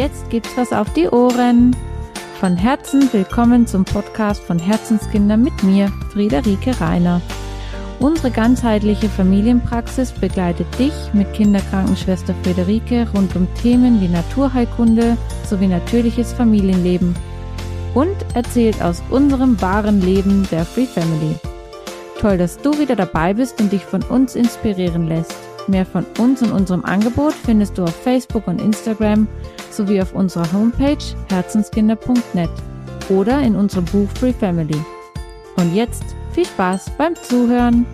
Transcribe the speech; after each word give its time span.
jetzt 0.00 0.30
gibt's 0.30 0.56
was 0.56 0.72
auf 0.72 0.90
die 0.94 1.08
Ohren. 1.08 1.76
Von 2.40 2.56
Herzen 2.56 3.12
willkommen 3.12 3.66
zum 3.66 3.84
Podcast 3.84 4.42
von 4.42 4.58
Herzenskinder 4.58 5.36
mit 5.36 5.62
mir, 5.62 5.92
Friederike 6.10 6.80
Reiner. 6.80 7.20
Unsere 7.98 8.30
ganzheitliche 8.30 9.10
Familienpraxis 9.10 10.12
begleitet 10.12 10.66
dich 10.78 10.94
mit 11.12 11.30
Kinderkrankenschwester 11.34 12.34
Friederike 12.42 13.08
rund 13.14 13.36
um 13.36 13.46
Themen 13.60 14.00
wie 14.00 14.08
Naturheilkunde 14.08 15.18
sowie 15.46 15.66
natürliches 15.66 16.32
Familienleben 16.32 17.14
und 17.92 18.16
erzählt 18.32 18.80
aus 18.80 19.02
unserem 19.10 19.60
wahren 19.60 20.00
Leben 20.00 20.48
der 20.50 20.64
Free 20.64 20.86
Family. 20.86 21.34
Toll, 22.18 22.38
dass 22.38 22.56
du 22.56 22.78
wieder 22.78 22.96
dabei 22.96 23.34
bist 23.34 23.60
und 23.60 23.70
dich 23.70 23.84
von 23.84 24.00
uns 24.04 24.34
inspirieren 24.34 25.08
lässt. 25.08 25.49
Mehr 25.68 25.86
von 25.86 26.04
uns 26.18 26.42
und 26.42 26.52
unserem 26.52 26.84
Angebot 26.84 27.32
findest 27.32 27.78
du 27.78 27.84
auf 27.84 27.94
Facebook 27.94 28.46
und 28.48 28.60
Instagram 28.60 29.28
sowie 29.70 30.00
auf 30.00 30.14
unserer 30.14 30.50
Homepage 30.52 30.98
herzenskinder.net 31.28 32.50
oder 33.08 33.40
in 33.42 33.54
unserem 33.54 33.84
Buch 33.84 34.08
Free 34.18 34.32
Family. 34.32 34.78
Und 35.56 35.74
jetzt 35.74 36.04
viel 36.32 36.46
Spaß 36.46 36.90
beim 36.96 37.14
Zuhören! 37.14 37.86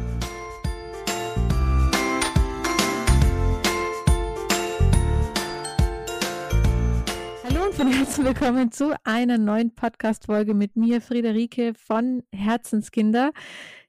Hallo 7.45 7.67
und 7.67 7.75
von 7.75 7.89
Herzen 7.89 8.25
willkommen 8.25 8.71
zu 8.71 8.95
einer 9.05 9.39
neuen 9.39 9.75
Podcast-Folge 9.75 10.55
mit 10.55 10.77
mir, 10.77 11.01
Friederike 11.01 11.75
von 11.75 12.23
Herzenskinder. 12.33 13.33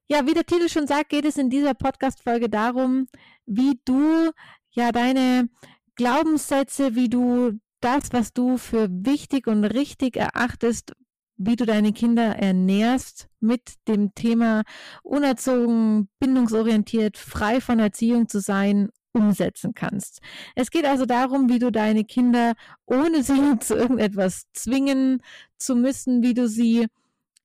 Ja, 0.09 0.25
wie 0.25 0.33
der 0.33 0.45
Titel 0.45 0.69
schon 0.69 0.88
sagt, 0.88 1.09
geht 1.09 1.25
es 1.25 1.38
in 1.38 1.50
dieser 1.50 1.73
Podcast-Folge 1.73 2.50
darum, 2.50 3.08
wie 3.45 3.77
du 3.83 4.31
ja 4.72 4.94
deine 4.94 5.50
Glaubenssätze, 5.95 6.95
wie 6.95 7.09
du 7.09 7.59
das, 7.81 8.13
was 8.13 8.31
du 8.31 8.58
für 8.58 8.88
wichtig 8.89 9.47
und 9.47 9.66
richtig 9.66 10.16
erachtest, 10.16 10.94
wie 11.35 11.58
du 11.58 11.66
deine 11.66 11.91
Kinder 11.91 12.38
ernährst 12.38 13.28
mit 13.41 13.73
dem 13.89 14.16
Thema 14.16 14.63
unerzogen, 15.03 16.08
bindungsorientiert, 16.19 17.17
frei 17.17 17.59
von 17.59 17.80
Erziehung 17.80 18.30
zu 18.30 18.39
sein, 18.39 18.89
umsetzen 19.11 19.73
kannst. 19.73 20.22
Es 20.55 20.72
geht 20.72 20.85
also 20.85 21.05
darum, 21.05 21.50
wie 21.50 21.59
du 21.59 21.69
deine 21.69 22.05
Kinder, 22.05 22.53
ohne 22.85 23.23
sie 23.23 23.33
zu 23.59 23.75
irgendetwas 23.75 24.44
zwingen 24.53 25.22
zu 25.58 25.75
müssen, 25.75 26.23
wie 26.23 26.33
du 26.33 26.47
sie 26.47 26.88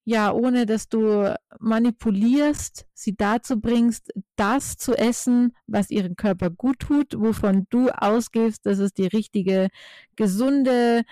ja, 0.04 0.32
ohne 0.32 0.66
dass 0.66 0.88
du 0.88 1.34
manipulierst, 1.60 2.86
sie 2.92 3.14
dazu 3.14 3.60
bringst, 3.60 4.12
das 4.36 4.76
zu 4.76 4.94
essen, 4.94 5.54
was 5.66 5.90
ihren 5.90 6.16
Körper 6.16 6.50
gut 6.50 6.80
tut, 6.80 7.14
wovon 7.18 7.66
du 7.70 7.88
ausgehst, 7.90 8.66
dass 8.66 8.78
es 8.78 8.92
die 8.92 9.06
richtige, 9.06 9.68
gesunde 10.16 11.02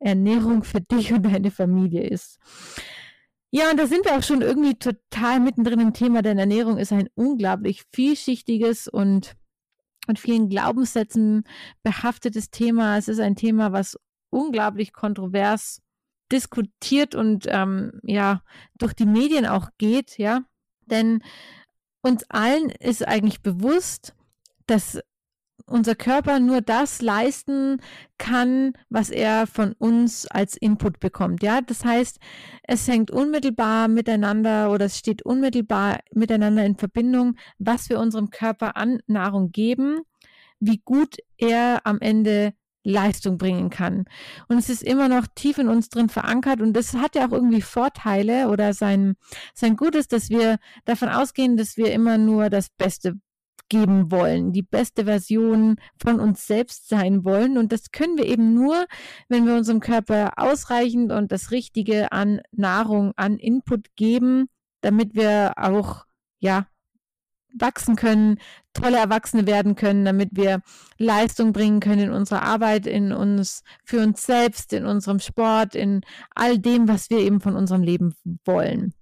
Ernährung 0.00 0.64
für 0.64 0.80
dich 0.80 1.12
und 1.12 1.22
deine 1.24 1.52
Familie 1.52 2.02
ist. 2.08 2.38
Ja, 3.52 3.70
und 3.70 3.78
da 3.78 3.86
sind 3.86 4.04
wir 4.06 4.16
auch 4.16 4.22
schon 4.22 4.40
irgendwie 4.40 4.74
total 4.74 5.38
mittendrin 5.38 5.78
im 5.78 5.92
Thema, 5.92 6.22
denn 6.22 6.38
Ernährung 6.38 6.78
ist 6.78 6.92
ein 6.92 7.08
unglaublich 7.14 7.84
vielschichtiges 7.92 8.88
und 8.88 9.36
mit 10.08 10.18
vielen 10.18 10.48
Glaubenssätzen 10.48 11.44
behaftetes 11.82 12.50
Thema. 12.50 12.96
Es 12.96 13.08
ist 13.08 13.20
ein 13.20 13.36
Thema, 13.36 13.72
was 13.72 13.98
unglaublich 14.30 14.92
kontrovers 14.92 15.82
diskutiert 16.32 17.14
und 17.14 17.46
ähm, 17.48 18.00
ja 18.02 18.42
durch 18.78 18.94
die 18.94 19.06
Medien 19.06 19.46
auch 19.46 19.68
geht, 19.78 20.18
ja. 20.18 20.42
Denn 20.86 21.22
uns 22.02 22.24
allen 22.28 22.70
ist 22.70 23.06
eigentlich 23.06 23.42
bewusst, 23.42 24.14
dass 24.66 24.98
unser 25.66 25.94
Körper 25.94 26.40
nur 26.40 26.60
das 26.60 27.02
leisten 27.02 27.80
kann, 28.18 28.72
was 28.88 29.10
er 29.10 29.46
von 29.46 29.72
uns 29.78 30.26
als 30.26 30.56
Input 30.56 31.00
bekommt. 31.00 31.42
Ja, 31.42 31.60
das 31.60 31.84
heißt, 31.84 32.18
es 32.64 32.88
hängt 32.88 33.10
unmittelbar 33.10 33.88
miteinander 33.88 34.70
oder 34.70 34.86
es 34.86 34.98
steht 34.98 35.22
unmittelbar 35.22 36.00
miteinander 36.12 36.64
in 36.64 36.76
Verbindung, 36.76 37.36
was 37.58 37.88
wir 37.88 38.00
unserem 38.00 38.30
Körper 38.30 38.76
an 38.76 39.00
Nahrung 39.06 39.52
geben, 39.52 40.00
wie 40.60 40.80
gut 40.84 41.16
er 41.38 41.80
am 41.84 42.00
Ende 42.00 42.54
Leistung 42.84 43.38
bringen 43.38 43.70
kann. 43.70 44.04
Und 44.48 44.58
es 44.58 44.68
ist 44.68 44.82
immer 44.82 45.08
noch 45.08 45.26
tief 45.34 45.58
in 45.58 45.68
uns 45.68 45.88
drin 45.88 46.08
verankert 46.08 46.60
und 46.60 46.72
das 46.74 46.94
hat 46.94 47.14
ja 47.14 47.26
auch 47.26 47.32
irgendwie 47.32 47.62
Vorteile 47.62 48.48
oder 48.48 48.74
sein, 48.74 49.14
sein 49.54 49.76
Gutes, 49.76 50.08
dass 50.08 50.30
wir 50.30 50.58
davon 50.84 51.08
ausgehen, 51.08 51.56
dass 51.56 51.76
wir 51.76 51.92
immer 51.92 52.18
nur 52.18 52.50
das 52.50 52.68
Beste 52.70 53.14
geben 53.68 54.10
wollen, 54.10 54.52
die 54.52 54.62
beste 54.62 55.06
Version 55.06 55.76
von 55.96 56.20
uns 56.20 56.46
selbst 56.46 56.88
sein 56.88 57.24
wollen. 57.24 57.56
Und 57.56 57.72
das 57.72 57.90
können 57.90 58.18
wir 58.18 58.26
eben 58.26 58.52
nur, 58.52 58.84
wenn 59.28 59.46
wir 59.46 59.54
unserem 59.54 59.80
Körper 59.80 60.32
ausreichend 60.36 61.10
und 61.10 61.32
das 61.32 61.50
Richtige 61.52 62.12
an 62.12 62.42
Nahrung, 62.50 63.12
an 63.16 63.38
Input 63.38 63.96
geben, 63.96 64.48
damit 64.82 65.14
wir 65.14 65.54
auch, 65.56 66.04
ja, 66.38 66.66
wachsen 67.58 67.96
können, 67.96 68.38
tolle 68.72 68.98
Erwachsene 68.98 69.46
werden 69.46 69.74
können, 69.74 70.04
damit 70.04 70.30
wir 70.32 70.62
Leistung 70.98 71.52
bringen 71.52 71.80
können 71.80 72.00
in 72.00 72.12
unserer 72.12 72.42
Arbeit, 72.42 72.86
in 72.86 73.12
uns, 73.12 73.62
für 73.84 74.00
uns 74.02 74.24
selbst, 74.24 74.72
in 74.72 74.86
unserem 74.86 75.18
Sport, 75.18 75.74
in 75.74 76.02
all 76.34 76.58
dem, 76.58 76.88
was 76.88 77.10
wir 77.10 77.18
eben 77.18 77.40
von 77.40 77.56
unserem 77.56 77.82
Leben 77.82 78.14
wollen. 78.44 78.94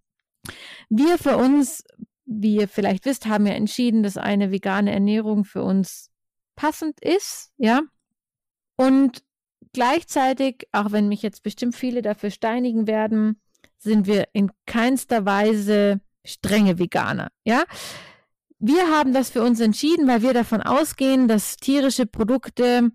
Wir 0.88 1.18
für 1.18 1.36
uns, 1.36 1.84
wie 2.24 2.56
ihr 2.56 2.68
vielleicht 2.68 3.04
wisst, 3.04 3.26
haben 3.26 3.46
ja 3.46 3.52
entschieden, 3.52 4.02
dass 4.02 4.16
eine 4.16 4.50
vegane 4.50 4.92
Ernährung 4.92 5.44
für 5.44 5.62
uns 5.62 6.10
passend 6.56 7.00
ist, 7.00 7.52
ja. 7.56 7.82
Und 8.76 9.22
gleichzeitig, 9.72 10.66
auch 10.72 10.92
wenn 10.92 11.08
mich 11.08 11.22
jetzt 11.22 11.42
bestimmt 11.42 11.76
viele 11.76 12.02
dafür 12.02 12.30
steinigen 12.30 12.86
werden, 12.86 13.40
sind 13.78 14.06
wir 14.06 14.28
in 14.32 14.50
keinster 14.66 15.24
Weise 15.24 16.00
strenge 16.24 16.78
Veganer, 16.78 17.30
ja. 17.44 17.64
Wir 18.62 18.90
haben 18.90 19.14
das 19.14 19.30
für 19.30 19.42
uns 19.42 19.58
entschieden, 19.58 20.06
weil 20.06 20.20
wir 20.20 20.34
davon 20.34 20.60
ausgehen, 20.60 21.28
dass 21.28 21.56
tierische 21.56 22.04
Produkte 22.04 22.90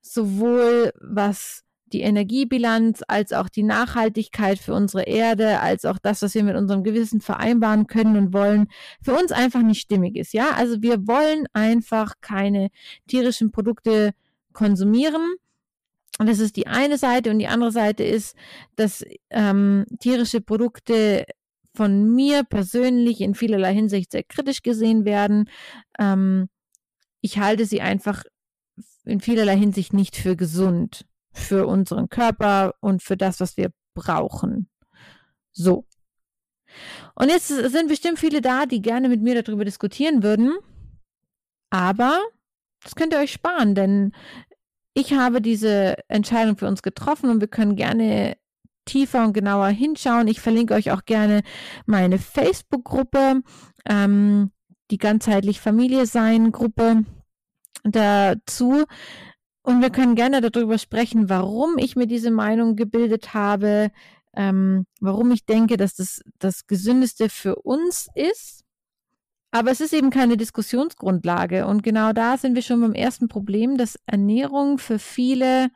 sowohl 0.00 0.92
was 1.00 1.64
die 1.86 2.02
Energiebilanz 2.02 3.02
als 3.08 3.32
auch 3.32 3.48
die 3.48 3.64
Nachhaltigkeit 3.64 4.58
für 4.58 4.74
unsere 4.74 5.04
Erde, 5.04 5.58
als 5.60 5.84
auch 5.84 5.98
das, 5.98 6.22
was 6.22 6.34
wir 6.34 6.44
mit 6.44 6.54
unserem 6.54 6.84
Gewissen 6.84 7.20
vereinbaren 7.20 7.88
können 7.88 8.16
und 8.16 8.32
wollen, 8.32 8.68
für 9.02 9.14
uns 9.14 9.32
einfach 9.32 9.62
nicht 9.62 9.80
stimmig 9.80 10.14
ist. 10.14 10.32
Ja, 10.34 10.50
also 10.50 10.82
wir 10.82 11.08
wollen 11.08 11.46
einfach 11.52 12.14
keine 12.20 12.68
tierischen 13.08 13.50
Produkte 13.50 14.12
konsumieren. 14.52 15.34
Und 16.20 16.28
das 16.28 16.40
ist 16.40 16.56
die 16.56 16.66
eine 16.66 16.98
Seite 16.98 17.30
und 17.30 17.38
die 17.38 17.46
andere 17.48 17.72
Seite 17.72 18.04
ist, 18.04 18.36
dass 18.76 19.04
ähm, 19.30 19.84
tierische 19.98 20.40
Produkte 20.40 21.24
von 21.74 22.14
mir 22.14 22.44
persönlich 22.44 23.20
in 23.20 23.34
vielerlei 23.34 23.74
Hinsicht 23.74 24.12
sehr 24.12 24.24
kritisch 24.24 24.62
gesehen 24.62 25.04
werden. 25.04 25.48
Ähm, 25.98 26.48
ich 27.20 27.38
halte 27.38 27.66
sie 27.66 27.80
einfach 27.80 28.24
in 29.04 29.20
vielerlei 29.20 29.56
Hinsicht 29.56 29.92
nicht 29.92 30.16
für 30.16 30.36
gesund, 30.36 31.06
für 31.32 31.66
unseren 31.66 32.08
Körper 32.08 32.74
und 32.80 33.02
für 33.02 33.16
das, 33.16 33.40
was 33.40 33.56
wir 33.56 33.70
brauchen. 33.94 34.68
So. 35.52 35.86
Und 37.14 37.28
jetzt 37.28 37.48
sind 37.48 37.88
bestimmt 37.88 38.18
viele 38.18 38.40
da, 38.40 38.66
die 38.66 38.82
gerne 38.82 39.08
mit 39.08 39.22
mir 39.22 39.42
darüber 39.42 39.64
diskutieren 39.64 40.22
würden. 40.22 40.56
Aber 41.70 42.20
das 42.82 42.94
könnt 42.94 43.12
ihr 43.12 43.18
euch 43.18 43.32
sparen, 43.32 43.74
denn 43.74 44.12
ich 44.94 45.12
habe 45.12 45.40
diese 45.40 45.96
Entscheidung 46.08 46.56
für 46.56 46.66
uns 46.66 46.82
getroffen 46.82 47.30
und 47.30 47.40
wir 47.40 47.48
können 47.48 47.76
gerne 47.76 48.36
tiefer 48.88 49.24
und 49.24 49.32
genauer 49.32 49.68
hinschauen. 49.68 50.26
Ich 50.26 50.40
verlinke 50.40 50.74
euch 50.74 50.90
auch 50.90 51.04
gerne 51.04 51.42
meine 51.86 52.18
Facebook-Gruppe, 52.18 53.42
ähm, 53.88 54.50
die 54.90 54.98
ganzheitlich 54.98 55.60
Familie 55.60 56.06
sein 56.06 56.50
Gruppe 56.50 57.04
dazu. 57.84 58.84
Und 59.62 59.82
wir 59.82 59.90
können 59.90 60.14
gerne 60.14 60.40
darüber 60.40 60.78
sprechen, 60.78 61.28
warum 61.28 61.76
ich 61.78 61.94
mir 61.94 62.06
diese 62.06 62.30
Meinung 62.30 62.74
gebildet 62.74 63.34
habe, 63.34 63.90
ähm, 64.34 64.86
warum 65.00 65.30
ich 65.30 65.44
denke, 65.44 65.76
dass 65.76 65.94
das 65.94 66.22
das 66.38 66.66
Gesündeste 66.66 67.28
für 67.28 67.56
uns 67.56 68.08
ist. 68.14 68.64
Aber 69.50 69.70
es 69.70 69.80
ist 69.80 69.94
eben 69.94 70.10
keine 70.10 70.36
Diskussionsgrundlage. 70.36 71.66
Und 71.66 71.82
genau 71.82 72.12
da 72.12 72.36
sind 72.36 72.54
wir 72.54 72.62
schon 72.62 72.80
beim 72.80 72.94
ersten 72.94 73.28
Problem, 73.28 73.76
dass 73.76 73.98
Ernährung 74.06 74.78
für 74.78 74.98
viele 74.98 75.68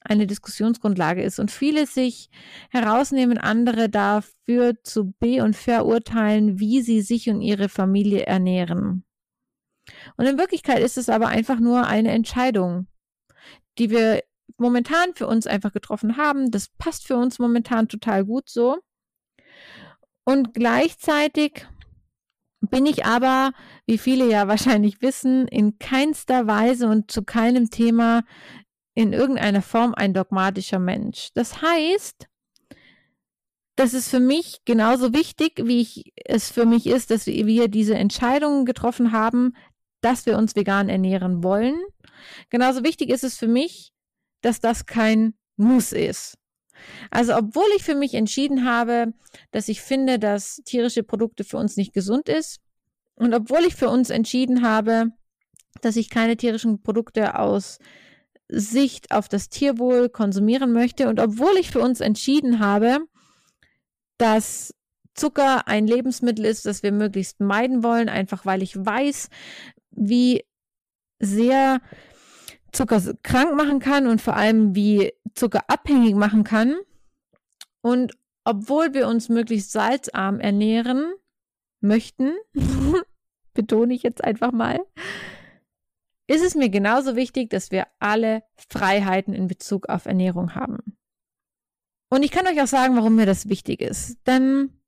eine 0.00 0.26
Diskussionsgrundlage 0.26 1.22
ist 1.22 1.38
und 1.38 1.50
viele 1.50 1.86
sich 1.86 2.30
herausnehmen, 2.70 3.38
andere 3.38 3.88
dafür 3.88 4.82
zu 4.82 5.12
be- 5.18 5.42
und 5.42 5.54
verurteilen, 5.54 6.58
wie 6.58 6.82
sie 6.82 7.02
sich 7.02 7.28
und 7.28 7.42
ihre 7.42 7.68
Familie 7.68 8.26
ernähren. 8.26 9.04
Und 10.16 10.26
in 10.26 10.38
Wirklichkeit 10.38 10.80
ist 10.80 10.96
es 10.96 11.08
aber 11.08 11.28
einfach 11.28 11.60
nur 11.60 11.86
eine 11.86 12.10
Entscheidung, 12.10 12.86
die 13.78 13.90
wir 13.90 14.22
momentan 14.56 15.14
für 15.14 15.26
uns 15.26 15.46
einfach 15.46 15.72
getroffen 15.72 16.16
haben. 16.16 16.50
Das 16.50 16.68
passt 16.78 17.06
für 17.06 17.16
uns 17.16 17.38
momentan 17.38 17.88
total 17.88 18.24
gut 18.24 18.48
so. 18.48 18.78
Und 20.24 20.54
gleichzeitig 20.54 21.66
bin 22.60 22.86
ich 22.86 23.04
aber, 23.04 23.52
wie 23.86 23.98
viele 23.98 24.28
ja 24.30 24.48
wahrscheinlich 24.48 25.02
wissen, 25.02 25.48
in 25.48 25.78
keinster 25.78 26.46
Weise 26.46 26.88
und 26.88 27.10
zu 27.10 27.22
keinem 27.22 27.70
Thema 27.70 28.22
in 29.00 29.14
irgendeiner 29.14 29.62
Form 29.62 29.94
ein 29.94 30.12
dogmatischer 30.12 30.78
Mensch. 30.78 31.30
Das 31.32 31.62
heißt, 31.62 32.26
das 33.74 33.94
ist 33.94 34.10
für 34.10 34.20
mich 34.20 34.60
genauso 34.66 35.14
wichtig, 35.14 35.52
wie 35.64 35.80
ich, 35.80 36.12
es 36.16 36.50
für 36.50 36.66
mich 36.66 36.86
ist, 36.86 37.10
dass 37.10 37.26
wir 37.26 37.68
diese 37.68 37.94
Entscheidungen 37.94 38.66
getroffen 38.66 39.12
haben, 39.12 39.54
dass 40.02 40.26
wir 40.26 40.36
uns 40.36 40.54
vegan 40.54 40.90
ernähren 40.90 41.42
wollen. 41.42 41.80
Genauso 42.50 42.84
wichtig 42.84 43.08
ist 43.08 43.24
es 43.24 43.38
für 43.38 43.48
mich, 43.48 43.94
dass 44.42 44.60
das 44.60 44.84
kein 44.84 45.32
Muss 45.56 45.92
ist. 45.92 46.36
Also 47.10 47.34
obwohl 47.34 47.68
ich 47.76 47.82
für 47.82 47.94
mich 47.94 48.12
entschieden 48.12 48.66
habe, 48.66 49.14
dass 49.50 49.68
ich 49.68 49.80
finde, 49.80 50.18
dass 50.18 50.56
tierische 50.66 51.04
Produkte 51.04 51.44
für 51.44 51.56
uns 51.56 51.78
nicht 51.78 51.94
gesund 51.94 52.28
ist 52.28 52.60
und 53.14 53.32
obwohl 53.32 53.64
ich 53.66 53.76
für 53.76 53.88
uns 53.88 54.10
entschieden 54.10 54.62
habe, 54.62 55.06
dass 55.80 55.96
ich 55.96 56.10
keine 56.10 56.36
tierischen 56.36 56.82
Produkte 56.82 57.38
aus 57.38 57.78
Sicht 58.50 59.12
auf 59.12 59.28
das 59.28 59.48
Tierwohl 59.48 60.08
konsumieren 60.08 60.72
möchte 60.72 61.08
und 61.08 61.20
obwohl 61.20 61.56
ich 61.58 61.70
für 61.70 61.80
uns 61.80 62.00
entschieden 62.00 62.58
habe, 62.58 62.98
dass 64.18 64.74
Zucker 65.14 65.68
ein 65.68 65.86
Lebensmittel 65.86 66.44
ist, 66.44 66.66
das 66.66 66.82
wir 66.82 66.92
möglichst 66.92 67.40
meiden 67.40 67.82
wollen, 67.82 68.08
einfach 68.08 68.46
weil 68.46 68.62
ich 68.62 68.76
weiß, 68.76 69.28
wie 69.90 70.44
sehr 71.18 71.80
Zucker 72.72 73.02
krank 73.22 73.54
machen 73.56 73.80
kann 73.80 74.06
und 74.06 74.20
vor 74.20 74.36
allem 74.36 74.74
wie 74.74 75.12
Zucker 75.34 75.64
abhängig 75.68 76.14
machen 76.14 76.44
kann. 76.44 76.76
Und 77.82 78.14
obwohl 78.44 78.94
wir 78.94 79.08
uns 79.08 79.28
möglichst 79.28 79.72
salzarm 79.72 80.40
ernähren 80.40 81.12
möchten, 81.80 82.32
betone 83.54 83.94
ich 83.94 84.02
jetzt 84.02 84.22
einfach 84.22 84.52
mal, 84.52 84.80
ist 86.30 86.44
es 86.44 86.54
mir 86.54 86.68
genauso 86.68 87.16
wichtig, 87.16 87.50
dass 87.50 87.72
wir 87.72 87.88
alle 87.98 88.44
Freiheiten 88.68 89.34
in 89.34 89.48
Bezug 89.48 89.88
auf 89.88 90.06
Ernährung 90.06 90.54
haben. 90.54 90.96
Und 92.08 92.22
ich 92.22 92.30
kann 92.30 92.46
euch 92.46 92.62
auch 92.62 92.68
sagen, 92.68 92.94
warum 92.94 93.16
mir 93.16 93.26
das 93.26 93.48
wichtig 93.48 93.80
ist. 93.82 94.16
Denn 94.28 94.80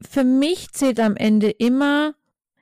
für 0.00 0.24
mich 0.24 0.72
zählt 0.72 0.98
am 0.98 1.14
Ende 1.16 1.50
immer, 1.50 2.14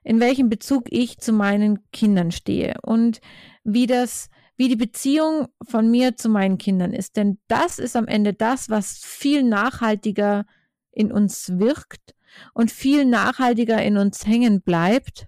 in 0.02 0.18
welchem 0.18 0.48
Bezug 0.48 0.86
ich 0.90 1.18
zu 1.18 1.32
meinen 1.32 1.88
Kindern 1.92 2.32
stehe 2.32 2.74
und 2.82 3.20
wie 3.62 3.86
das, 3.86 4.28
wie 4.56 4.68
die 4.68 4.74
Beziehung 4.74 5.46
von 5.62 5.88
mir 5.88 6.16
zu 6.16 6.28
meinen 6.28 6.58
Kindern 6.58 6.92
ist. 6.92 7.16
Denn 7.16 7.38
das 7.46 7.78
ist 7.78 7.94
am 7.94 8.08
Ende 8.08 8.34
das, 8.34 8.70
was 8.70 8.98
viel 9.04 9.44
nachhaltiger 9.44 10.46
in 10.90 11.12
uns 11.12 11.60
wirkt 11.60 12.16
und 12.54 12.72
viel 12.72 13.04
nachhaltiger 13.04 13.80
in 13.80 13.98
uns 13.98 14.26
hängen 14.26 14.62
bleibt, 14.62 15.27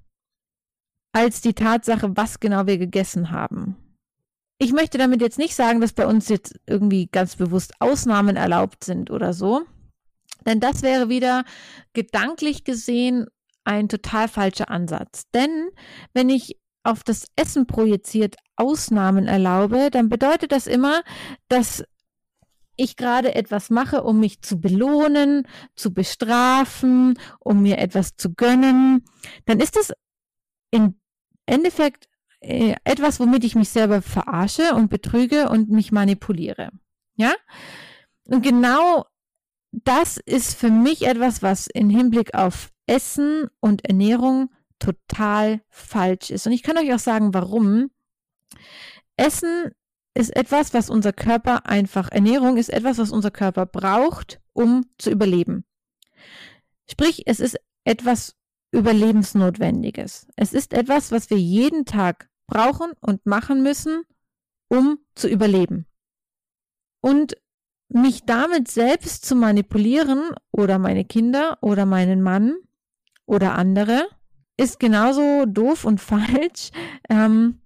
als 1.12 1.40
die 1.40 1.54
Tatsache, 1.54 2.16
was 2.16 2.40
genau 2.40 2.66
wir 2.66 2.78
gegessen 2.78 3.30
haben. 3.30 3.76
Ich 4.58 4.72
möchte 4.72 4.98
damit 4.98 5.22
jetzt 5.22 5.38
nicht 5.38 5.54
sagen, 5.54 5.80
dass 5.80 5.92
bei 5.92 6.06
uns 6.06 6.28
jetzt 6.28 6.58
irgendwie 6.66 7.06
ganz 7.06 7.36
bewusst 7.36 7.72
Ausnahmen 7.80 8.36
erlaubt 8.36 8.84
sind 8.84 9.10
oder 9.10 9.32
so. 9.32 9.62
Denn 10.46 10.60
das 10.60 10.82
wäre 10.82 11.08
wieder 11.08 11.44
gedanklich 11.92 12.64
gesehen 12.64 13.26
ein 13.64 13.88
total 13.88 14.28
falscher 14.28 14.70
Ansatz. 14.70 15.24
Denn 15.34 15.70
wenn 16.12 16.28
ich 16.28 16.58
auf 16.82 17.04
das 17.04 17.26
Essen 17.36 17.66
projiziert 17.66 18.36
Ausnahmen 18.56 19.26
erlaube, 19.26 19.90
dann 19.90 20.08
bedeutet 20.08 20.52
das 20.52 20.66
immer, 20.66 21.02
dass 21.48 21.84
ich 22.76 22.96
gerade 22.96 23.34
etwas 23.34 23.68
mache, 23.68 24.02
um 24.02 24.20
mich 24.20 24.40
zu 24.40 24.58
belohnen, 24.58 25.46
zu 25.74 25.92
bestrafen, 25.92 27.18
um 27.38 27.62
mir 27.62 27.78
etwas 27.78 28.16
zu 28.16 28.32
gönnen, 28.34 29.04
dann 29.44 29.60
ist 29.60 29.76
das 29.76 29.92
im 30.70 31.00
Endeffekt 31.46 32.08
äh, 32.40 32.74
etwas, 32.84 33.20
womit 33.20 33.44
ich 33.44 33.54
mich 33.54 33.68
selber 33.68 34.02
verarsche 34.02 34.74
und 34.74 34.88
betrüge 34.88 35.48
und 35.48 35.70
mich 35.70 35.92
manipuliere. 35.92 36.70
Ja? 37.16 37.34
Und 38.24 38.42
genau 38.42 39.06
das 39.72 40.16
ist 40.16 40.58
für 40.58 40.70
mich 40.70 41.06
etwas, 41.06 41.42
was 41.42 41.66
im 41.66 41.90
Hinblick 41.90 42.34
auf 42.34 42.72
Essen 42.86 43.48
und 43.60 43.84
Ernährung 43.84 44.50
total 44.78 45.60
falsch 45.68 46.30
ist. 46.30 46.46
Und 46.46 46.52
ich 46.52 46.62
kann 46.62 46.78
euch 46.78 46.92
auch 46.92 46.98
sagen, 46.98 47.34
warum. 47.34 47.90
Essen 49.16 49.70
ist 50.14 50.34
etwas, 50.34 50.74
was 50.74 50.90
unser 50.90 51.12
Körper 51.12 51.66
einfach, 51.66 52.10
Ernährung 52.10 52.56
ist 52.56 52.70
etwas, 52.70 52.98
was 52.98 53.12
unser 53.12 53.30
Körper 53.30 53.66
braucht, 53.66 54.40
um 54.52 54.86
zu 54.98 55.10
überleben. 55.10 55.64
Sprich, 56.90 57.24
es 57.26 57.38
ist 57.38 57.58
etwas 57.84 58.34
Überlebensnotwendiges. 58.72 60.26
Es 60.36 60.52
ist 60.52 60.72
etwas, 60.72 61.10
was 61.10 61.30
wir 61.30 61.38
jeden 61.38 61.84
Tag 61.84 62.28
brauchen 62.46 62.92
und 63.00 63.26
machen 63.26 63.62
müssen, 63.62 64.02
um 64.68 64.98
zu 65.14 65.28
überleben. 65.28 65.86
Und 67.00 67.36
mich 67.88 68.24
damit 68.24 68.68
selbst 68.68 69.24
zu 69.24 69.34
manipulieren 69.34 70.30
oder 70.52 70.78
meine 70.78 71.04
Kinder 71.04 71.58
oder 71.60 71.86
meinen 71.86 72.22
Mann 72.22 72.54
oder 73.26 73.56
andere 73.56 74.08
ist 74.56 74.78
genauso 74.78 75.46
doof 75.46 75.84
und 75.84 76.00
falsch 76.00 76.70
ähm, 77.08 77.60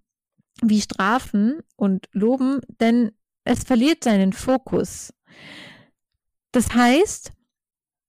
wie 0.62 0.80
Strafen 0.80 1.60
und 1.76 2.08
Loben, 2.12 2.60
denn 2.80 3.12
es 3.44 3.64
verliert 3.64 4.04
seinen 4.04 4.32
Fokus. 4.32 5.12
Das 6.52 6.72
heißt, 6.74 7.32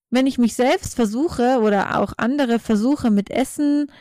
wenn 0.09 0.27
ich 0.27 0.37
mich 0.37 0.55
selbst 0.55 0.95
versuche 0.95 1.59
oder 1.61 1.99
auch 1.99 2.13
andere 2.17 2.59
versuche 2.59 3.11
mit 3.11 3.29
Essen 3.29 3.91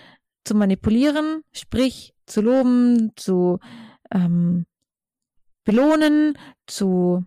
zu 0.44 0.54
manipulieren, 0.54 1.42
sprich 1.52 2.14
zu 2.26 2.40
loben, 2.40 3.12
zu 3.16 3.58
ähm, 4.12 4.66
belohnen, 5.64 6.38
zu 6.66 7.24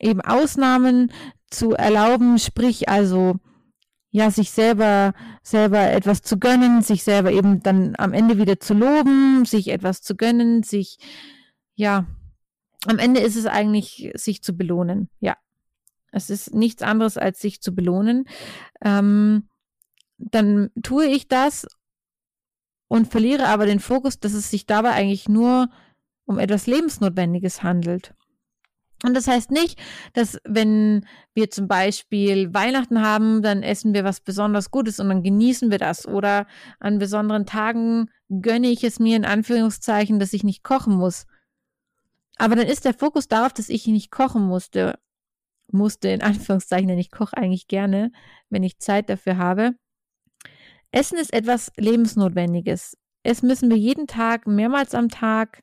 eben 0.00 0.20
Ausnahmen 0.20 1.12
zu 1.50 1.72
erlauben, 1.72 2.38
sprich 2.38 2.88
also 2.88 3.36
ja, 4.10 4.30
sich 4.30 4.50
selber, 4.50 5.12
selber 5.42 5.90
etwas 5.90 6.22
zu 6.22 6.38
gönnen, 6.38 6.82
sich 6.82 7.04
selber 7.04 7.30
eben 7.30 7.62
dann 7.62 7.94
am 7.98 8.14
Ende 8.14 8.38
wieder 8.38 8.58
zu 8.58 8.74
loben, 8.74 9.44
sich 9.44 9.68
etwas 9.68 10.00
zu 10.00 10.16
gönnen, 10.16 10.62
sich, 10.62 10.98
ja, 11.74 12.06
am 12.86 12.98
Ende 12.98 13.20
ist 13.20 13.36
es 13.36 13.46
eigentlich, 13.46 14.10
sich 14.14 14.42
zu 14.42 14.56
belohnen, 14.56 15.10
ja. 15.20 15.36
Es 16.12 16.30
ist 16.30 16.54
nichts 16.54 16.82
anderes 16.82 17.18
als 17.18 17.40
sich 17.40 17.60
zu 17.60 17.74
belohnen. 17.74 18.24
Ähm, 18.82 19.48
dann 20.18 20.70
tue 20.82 21.06
ich 21.06 21.28
das 21.28 21.66
und 22.88 23.08
verliere 23.08 23.46
aber 23.46 23.66
den 23.66 23.80
Fokus, 23.80 24.18
dass 24.18 24.32
es 24.32 24.50
sich 24.50 24.66
dabei 24.66 24.92
eigentlich 24.92 25.28
nur 25.28 25.70
um 26.24 26.38
etwas 26.38 26.66
Lebensnotwendiges 26.66 27.62
handelt. 27.62 28.14
Und 29.04 29.14
das 29.14 29.28
heißt 29.28 29.52
nicht, 29.52 29.78
dass 30.12 30.38
wenn 30.44 31.06
wir 31.32 31.50
zum 31.50 31.68
Beispiel 31.68 32.52
Weihnachten 32.52 33.00
haben, 33.00 33.42
dann 33.42 33.62
essen 33.62 33.94
wir 33.94 34.02
was 34.02 34.20
besonders 34.20 34.72
Gutes 34.72 34.98
und 34.98 35.08
dann 35.08 35.22
genießen 35.22 35.70
wir 35.70 35.78
das. 35.78 36.06
Oder 36.06 36.46
an 36.80 36.98
besonderen 36.98 37.46
Tagen 37.46 38.10
gönne 38.28 38.68
ich 38.68 38.82
es 38.82 38.98
mir 38.98 39.16
in 39.16 39.24
Anführungszeichen, 39.24 40.18
dass 40.18 40.32
ich 40.32 40.42
nicht 40.42 40.64
kochen 40.64 40.96
muss. 40.96 41.26
Aber 42.38 42.56
dann 42.56 42.66
ist 42.66 42.84
der 42.84 42.94
Fokus 42.94 43.28
darauf, 43.28 43.52
dass 43.52 43.68
ich 43.68 43.86
nicht 43.86 44.10
kochen 44.10 44.42
musste. 44.42 44.98
Musste 45.70 46.08
in 46.08 46.22
Anführungszeichen, 46.22 46.88
denn 46.88 46.98
ich 46.98 47.10
koche 47.10 47.36
eigentlich 47.36 47.68
gerne, 47.68 48.10
wenn 48.48 48.62
ich 48.62 48.78
Zeit 48.78 49.10
dafür 49.10 49.36
habe. 49.36 49.74
Essen 50.90 51.18
ist 51.18 51.32
etwas 51.32 51.72
Lebensnotwendiges. 51.76 52.96
Es 53.22 53.42
müssen 53.42 53.68
wir 53.68 53.76
jeden 53.76 54.06
Tag, 54.06 54.46
mehrmals 54.46 54.94
am 54.94 55.08
Tag. 55.08 55.62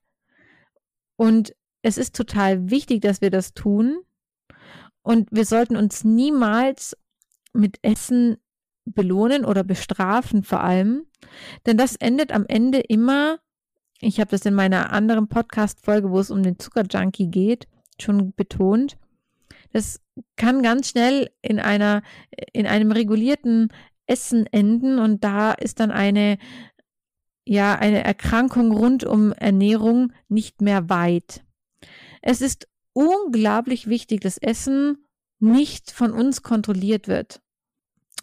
Und 1.15 1.55
es 1.81 1.97
ist 1.97 2.15
total 2.15 2.69
wichtig, 2.69 3.01
dass 3.01 3.21
wir 3.21 3.31
das 3.31 3.53
tun. 3.53 4.00
Und 5.01 5.29
wir 5.31 5.45
sollten 5.45 5.75
uns 5.75 6.03
niemals 6.03 6.95
mit 7.53 7.79
Essen 7.81 8.38
belohnen 8.85 9.45
oder 9.45 9.63
bestrafen 9.63 10.43
vor 10.43 10.62
allem. 10.62 11.05
Denn 11.65 11.77
das 11.77 11.95
endet 11.95 12.31
am 12.31 12.45
Ende 12.47 12.79
immer, 12.79 13.39
ich 14.00 14.19
habe 14.19 14.31
das 14.31 14.45
in 14.45 14.53
meiner 14.53 14.91
anderen 14.91 15.27
Podcast-Folge, 15.27 16.12
wo 16.12 16.19
es 16.19 16.31
um 16.31 16.43
den 16.43 16.59
Zuckerjunkie 16.59 17.29
geht, 17.29 17.67
schon 18.00 18.33
betont. 18.33 18.97
Das 19.75 20.00
kann 20.38 20.63
ganz 20.63 20.91
schnell 20.91 21.29
in 21.41 21.60
einer, 21.60 22.01
in 22.53 22.65
einem 22.65 22.94
regulierten 22.94 23.74
Essen 24.08 24.46
enden 24.46 25.00
und 25.00 25.25
da 25.25 25.51
ist 25.51 25.82
dann 25.82 25.91
eine, 25.91 26.38
ja, 27.44 27.75
eine 27.75 28.01
Erkrankung 28.01 28.72
rund 28.72 29.03
um 29.03 29.34
Ernährung 29.34 30.13
nicht 30.29 30.62
mehr 30.62 30.88
weit. 30.88 31.44
Es 32.22 32.39
ist 32.39 32.70
unglaublich 32.94 33.88
wichtig, 33.88 34.22
dass 34.22 34.38
Essen 34.38 35.05
nicht 35.39 35.91
von 35.91 36.13
uns 36.13 36.41
kontrolliert 36.41 37.10
wird. 37.10 37.41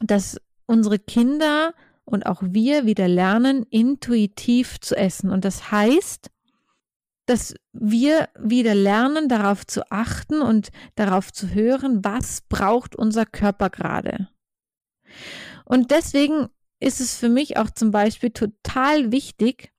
Dass 0.01 0.41
unsere 0.65 0.99
Kinder 0.99 1.75
und 2.07 2.25
auch 2.25 2.43
wir 2.43 2.87
wieder 2.87 3.09
lernen, 3.09 3.67
intuitiv 3.69 4.81
zu 4.81 4.97
essen. 4.97 5.31
Und 5.31 5.45
das 5.45 5.71
heißt, 5.71 6.31
dass 7.27 7.55
wir 7.73 8.29
wieder 8.39 8.75
lernen, 8.75 9.29
darauf 9.29 9.67
zu 9.67 9.91
achten 9.91 10.43
und 10.43 10.71
darauf 10.97 11.33
zu 11.33 11.51
hören, 11.55 12.05
was 12.05 12.43
braucht 12.43 12.97
unser 12.97 13.27
Körper 13.27 13.71
gerade. 13.71 14.29
Und 15.65 15.91
deswegen 15.91 16.49
ist 16.81 17.01
es 17.01 17.17
für 17.17 17.29
mich 17.29 17.57
auch 17.57 17.71
zum 17.71 17.93
Beispiel 17.93 18.31
total 18.31 19.13
wichtig, 19.13 19.73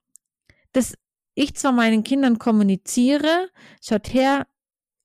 dass 0.72 0.94
ich 1.34 1.54
zwar 1.54 1.72
meinen 1.72 2.04
Kindern 2.04 2.38
kommuniziere, 2.38 3.50
schaut 3.82 4.12
her, 4.14 4.46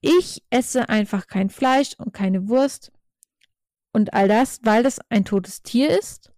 ich 0.01 0.43
esse 0.49 0.87
einfach 0.87 1.27
kein 1.27 1.49
Fleisch 1.49 1.93
und 1.97 2.13
keine 2.13 2.47
Wurst 2.47 2.91
und 3.91 4.13
all 4.13 4.27
das, 4.27 4.59
weil 4.63 4.83
das 4.83 4.99
ein 5.09 5.25
totes 5.25 5.61
Tier 5.61 5.89
ist. 5.97 6.31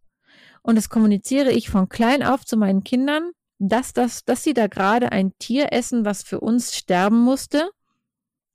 Und 0.63 0.75
das 0.75 0.89
kommuniziere 0.89 1.51
ich 1.51 1.69
von 1.69 1.89
klein 1.89 2.23
auf 2.23 2.45
zu 2.45 2.57
meinen 2.57 2.83
Kindern, 2.83 3.31
dass, 3.69 3.93
das, 3.93 4.25
dass 4.25 4.43
sie 4.43 4.53
da 4.53 4.67
gerade 4.67 5.11
ein 5.11 5.37
Tier 5.37 5.71
essen, 5.71 6.03
was 6.03 6.23
für 6.23 6.39
uns 6.39 6.75
sterben 6.75 7.19
musste. 7.19 7.69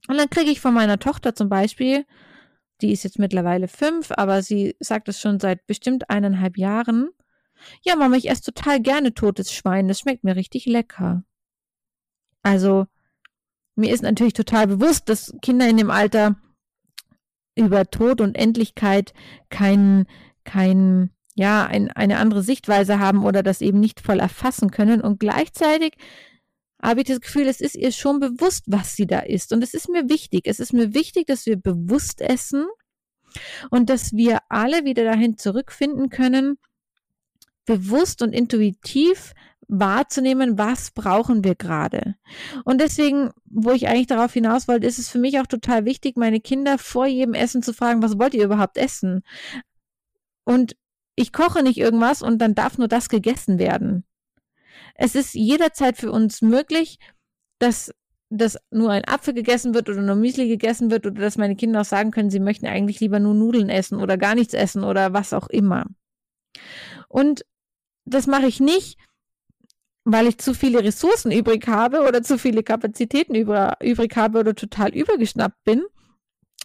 Und 0.09 0.19
dann 0.19 0.31
kriege 0.31 0.51
ich 0.51 0.61
von 0.61 0.75
meiner 0.75 0.99
Tochter 0.99 1.35
zum 1.35 1.49
Beispiel, 1.49 2.05
die 2.81 2.93
ist 2.93 3.05
jetzt 3.05 3.19
mittlerweile 3.19 3.69
fünf, 3.69 4.11
aber 4.11 4.43
sie 4.43 4.77
sagt 4.81 5.09
es 5.09 5.21
schon 5.21 5.39
seit 5.39 5.67
bestimmt 5.67 6.11
eineinhalb 6.11 6.59
Jahren, 6.59 7.11
ja, 7.83 7.97
Mama, 7.97 8.17
ich 8.17 8.29
esse 8.29 8.53
total 8.53 8.81
gerne 8.81 9.15
totes 9.15 9.53
Schwein, 9.53 9.89
das 9.89 10.01
schmeckt 10.01 10.25
mir 10.25 10.37
richtig 10.37 10.67
lecker. 10.67 11.25
Also, 12.43 12.87
mir 13.77 13.93
ist 13.93 14.03
natürlich 14.03 14.35
total 14.35 14.67
bewusst, 14.67 15.09
dass 15.09 15.35
Kinder 15.41 15.69
in 15.69 15.77
dem 15.77 15.91
Alter 15.91 16.37
über 17.55 17.91
Tod 17.91 18.21
und 18.21 18.37
Endlichkeit 18.37 19.15
kein, 19.49 20.07
kein, 20.45 21.11
ja, 21.37 21.67
ein, 21.67 21.91
eine 21.93 22.19
andere 22.19 22.43
Sichtweise 22.43 22.99
haben 22.99 23.25
oder 23.25 23.43
das 23.43 23.61
eben 23.61 23.79
nicht 23.79 24.01
voll 24.01 24.21
erfassen 24.21 24.71
können. 24.71 25.03
Und 25.03 25.21
gleichzeitig 25.21 25.93
habe 26.83 27.01
ich 27.01 27.07
das 27.07 27.21
Gefühl, 27.21 27.47
es 27.47 27.61
ist 27.61 27.77
ihr 27.77 27.93
schon 27.93 28.21
bewusst, 28.21 28.65
was 28.69 28.97
sie 28.97 29.07
da 29.07 29.21
isst. 29.21 29.53
Und 29.53 29.63
es 29.63 29.75
ist 29.75 29.89
mir 29.91 30.09
wichtig. 30.09 30.47
Es 30.47 30.61
ist 30.61 30.73
mir 30.73 30.95
wichtig, 30.95 31.27
dass 31.27 31.45
wir 31.45 31.57
bewusst 31.57 32.23
essen 32.23 32.67
und 33.71 33.91
dass 33.91 34.15
wir 34.15 34.39
alle 34.49 34.85
wieder 34.85 35.05
dahin 35.05 35.37
zurückfinden 35.37 36.09
können, 36.09 36.57
bewusst 37.67 38.23
und 38.23 38.33
intuitiv 38.33 39.35
wahrzunehmen, 39.69 40.57
was 40.57 40.91
brauchen 40.93 41.45
wir 41.45 41.55
gerade. 41.55 42.15
Und 42.65 42.81
deswegen, 42.81 43.31
wo 43.45 43.73
ich 43.73 43.89
eigentlich 43.89 44.07
darauf 44.07 44.33
hinaus 44.33 44.69
wollte, 44.69 44.87
ist 44.87 44.99
es 44.99 45.11
für 45.11 45.19
mich 45.19 45.39
auch 45.39 45.47
total 45.47 45.85
wichtig, 45.85 46.17
meine 46.17 46.41
Kinder 46.41 46.79
vor 46.79 47.07
jedem 47.07 47.35
Essen 47.35 47.63
zu 47.63 47.75
fragen, 47.75 48.03
was 48.03 48.19
wollt 48.19 48.33
ihr 48.33 48.45
überhaupt 48.45 48.79
essen? 48.79 49.23
Und 50.45 50.77
ich 51.17 51.33
koche 51.33 51.63
nicht 51.63 51.79
irgendwas 51.79 52.23
und 52.23 52.39
dann 52.39 52.55
darf 52.55 52.79
nur 52.79 52.89
das 52.89 53.09
gegessen 53.09 53.59
werden. 53.59 54.05
Es 54.95 55.15
ist 55.15 55.35
jederzeit 55.35 55.97
für 55.97 56.13
uns 56.13 56.43
möglich, 56.43 56.99
dass 57.59 57.91
dass 58.29 58.59
nur 58.71 58.91
ein 58.91 59.05
Apfel 59.07 59.35
gegessen 59.35 59.73
wird 59.75 59.89
oder 59.89 60.03
nur 60.03 60.17
Müsli 60.17 60.49
gegessen 60.49 60.91
wird 60.91 61.07
oder 61.07 61.21
dass 61.21 61.39
meine 61.39 61.55
Kinder 61.55 61.83
auch 61.83 61.85
sagen 61.85 62.11
können, 62.11 62.31
sie 62.31 62.41
möchten 62.41 62.67
eigentlich 62.67 62.99
lieber 62.99 63.21
nur 63.21 63.35
Nudeln 63.35 63.69
essen 63.69 64.01
oder 64.01 64.17
gar 64.19 64.35
nichts 64.35 64.53
essen 64.53 64.83
oder 64.83 65.13
was 65.13 65.33
auch 65.33 65.49
immer. 65.49 65.87
Und 67.09 67.45
das 68.05 68.27
mache 68.27 68.47
ich 68.47 68.59
nicht, 68.59 68.99
weil 70.05 70.27
ich 70.27 70.39
zu 70.39 70.55
viele 70.55 70.83
Ressourcen 70.83 71.31
übrig 71.31 71.67
habe 71.69 72.07
oder 72.07 72.23
zu 72.23 72.39
viele 72.39 72.63
Kapazitäten 72.63 73.35
über, 73.35 73.77
übrig 73.81 74.17
habe 74.17 74.41
oder 74.41 74.55
total 74.55 74.95
übergeschnappt 74.95 75.63
bin, 75.65 75.85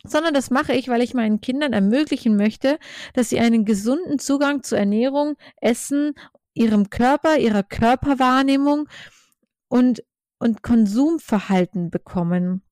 sondern 0.06 0.34
das 0.34 0.50
mache 0.50 0.74
ich, 0.74 0.88
weil 0.88 1.02
ich 1.02 1.14
meinen 1.14 1.42
Kindern 1.42 1.74
ermöglichen 1.74 2.36
möchte, 2.36 2.80
dass 3.14 3.30
sie 3.30 3.40
einen 3.40 3.66
gesunden 3.66 4.20
Zugang 4.20 4.64
zu 4.64 4.76
Ernährung, 4.76 5.36
Essen, 5.58 6.14
ihrem 6.54 6.90
Körper, 6.90 7.38
ihrer 7.38 7.64
Körperwahrnehmung 7.64 8.88
und, 9.68 10.04
und 10.40 10.64
Konsumverhalten 10.64 11.90
bekommen. 11.90 12.64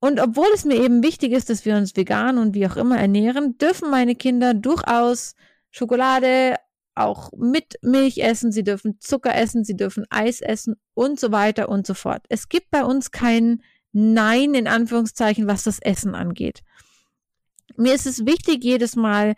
Und 0.00 0.20
obwohl 0.20 0.48
es 0.52 0.64
mir 0.64 0.82
eben 0.82 1.04
wichtig 1.04 1.32
ist, 1.32 1.48
dass 1.48 1.64
wir 1.64 1.76
uns 1.76 1.94
vegan 1.94 2.38
und 2.38 2.54
wie 2.54 2.66
auch 2.66 2.76
immer 2.76 2.98
ernähren, 2.98 3.56
dürfen 3.58 3.88
meine 3.88 4.16
Kinder 4.16 4.52
durchaus 4.52 5.36
Schokolade, 5.70 6.56
auch 6.94 7.30
mit 7.36 7.78
Milch 7.82 8.18
essen, 8.18 8.52
sie 8.52 8.64
dürfen 8.64 8.98
Zucker 9.00 9.34
essen, 9.34 9.64
sie 9.64 9.76
dürfen 9.76 10.04
Eis 10.10 10.40
essen 10.40 10.74
und 10.94 11.18
so 11.18 11.32
weiter 11.32 11.68
und 11.68 11.86
so 11.86 11.94
fort. 11.94 12.26
Es 12.28 12.48
gibt 12.48 12.70
bei 12.70 12.84
uns 12.84 13.10
kein 13.10 13.62
Nein 13.92 14.54
in 14.54 14.66
Anführungszeichen, 14.66 15.46
was 15.46 15.64
das 15.64 15.78
Essen 15.78 16.14
angeht. 16.14 16.60
Mir 17.76 17.94
ist 17.94 18.06
es 18.06 18.26
wichtig, 18.26 18.64
jedes 18.64 18.96
Mal 18.96 19.34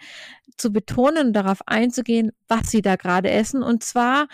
zu 0.56 0.72
betonen 0.72 1.28
und 1.28 1.32
darauf 1.32 1.66
einzugehen, 1.66 2.32
was 2.48 2.70
sie 2.70 2.82
da 2.82 2.96
gerade 2.96 3.30
essen 3.30 3.62
und 3.62 3.82
zwar 3.82 4.28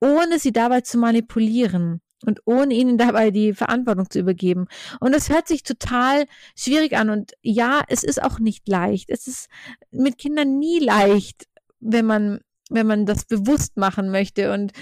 ohne 0.00 0.38
sie 0.38 0.52
dabei 0.52 0.82
zu 0.82 0.98
manipulieren 0.98 2.00
und 2.24 2.40
ohne 2.44 2.74
ihnen 2.74 2.98
dabei 2.98 3.30
die 3.30 3.54
Verantwortung 3.54 4.10
zu 4.10 4.18
übergeben. 4.18 4.66
Und 5.00 5.14
es 5.14 5.30
hört 5.30 5.48
sich 5.48 5.62
total 5.62 6.26
schwierig 6.54 6.96
an 6.96 7.08
und 7.10 7.32
ja, 7.42 7.82
es 7.88 8.04
ist 8.04 8.22
auch 8.22 8.38
nicht 8.38 8.68
leicht. 8.68 9.08
Es 9.10 9.26
ist 9.26 9.48
mit 9.90 10.18
Kindern 10.18 10.58
nie 10.58 10.78
leicht, 10.80 11.46
wenn 11.80 12.06
man 12.06 12.40
wenn 12.70 12.86
man 12.86 13.06
das 13.06 13.24
bewusst 13.24 13.76
machen 13.76 14.10
möchte. 14.10 14.52
Und 14.52 14.72